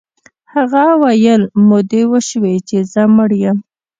[0.53, 3.57] هغه ویل مودې وشوې چې زه مړ یم